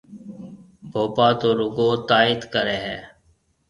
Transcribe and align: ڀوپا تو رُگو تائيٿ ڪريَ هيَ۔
ڀوپا 0.91 1.27
تو 1.39 1.49
رُگو 1.59 1.89
تائيٿ 2.09 2.41
ڪريَ 2.53 2.77
هيَ۔ 2.85 2.97